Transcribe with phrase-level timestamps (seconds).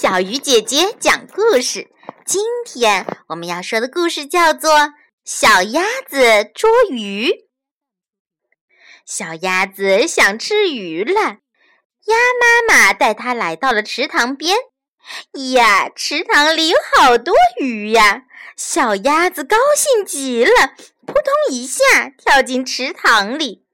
[0.00, 1.90] 小鱼姐姐讲故事。
[2.24, 4.70] 今天我们要说的故事叫做
[5.24, 7.30] 《小鸭子捉鱼》。
[9.04, 11.20] 小鸭子想吃鱼了，
[12.06, 14.56] 鸭妈妈带它来到了池塘边。
[15.56, 18.22] 呀，池塘里有好多鱼呀！
[18.56, 20.76] 小鸭子高兴极了，
[21.06, 23.64] 扑通一下跳进池塘里。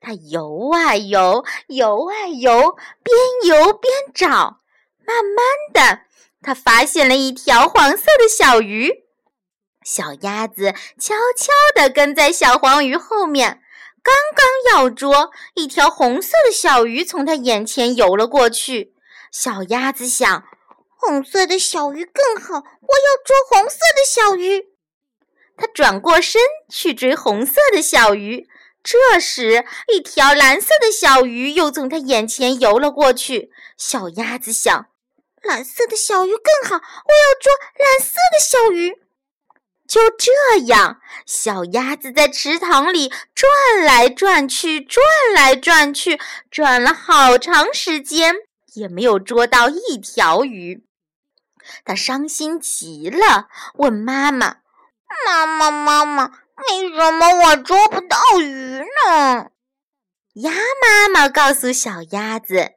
[0.00, 4.62] 它游啊游，游啊游，边游边找。
[5.06, 6.00] 慢慢的，
[6.42, 9.04] 他发现了一条黄色的小鱼。
[9.84, 13.60] 小鸭子悄悄地跟在小黄鱼后面，
[14.02, 18.94] 刚刚要捉，一条红色的小鱼从它眼前游了过去。
[19.30, 20.44] 小鸭子想，
[20.96, 24.68] 红色的小鱼更好，我要捉红色的小鱼。
[25.56, 26.40] 它转过身
[26.70, 28.48] 去追红色的小鱼。
[28.82, 33.50] 这时，一条蓝色的小鱼又从它眼前游了过去。
[33.76, 34.86] 小鸭子想。
[35.44, 38.98] 蓝色的小鱼更好，我要捉蓝色的小鱼。
[39.86, 43.50] 就这样，小鸭子在池塘里转
[43.84, 46.18] 来转去，转来转去，
[46.50, 48.34] 转了好长时间，
[48.72, 50.86] 也没有捉到一条鱼。
[51.84, 54.56] 它伤心极了，问妈妈
[55.26, 59.50] ：“妈妈，妈妈，为什么我捉不到鱼呢？”
[60.34, 60.50] 鸭
[60.82, 62.72] 妈妈告诉小鸭子。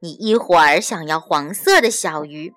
[0.00, 2.54] 你一会儿想要黄色的小鱼，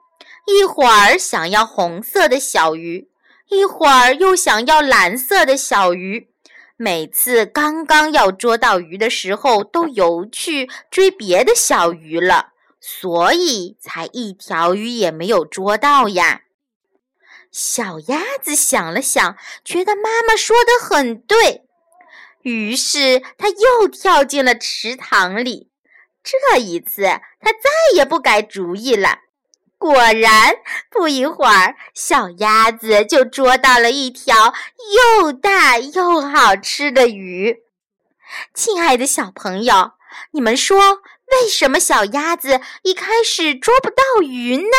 [0.47, 3.09] 一会儿想要红色的小鱼，
[3.49, 6.29] 一会儿又想要蓝色的小鱼。
[6.75, 16.41] 每次刚刚要捉到鱼的时候，都游去追别的小鱼了，所以才一条鱼也没有捉到呀。
[17.51, 21.63] 小鸭子想了想，觉得妈妈说的很对，
[22.41, 25.69] 于是它又跳进了池塘里。
[26.23, 27.03] 这一次，
[27.41, 29.19] 他再也不改主意了。
[29.77, 30.55] 果然，
[30.89, 34.53] 不一会儿，小鸭子就捉到了一条
[35.19, 37.63] 又大又好吃的鱼。
[38.53, 39.91] 亲爱的小朋友，
[40.31, 41.01] 你们说，
[41.31, 44.77] 为什么小鸭子一开始捉不到鱼呢？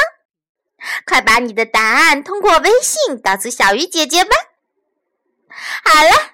[1.06, 4.34] 快把你的答案通过微信告诉小鱼姐姐吧。
[5.84, 6.33] 好了。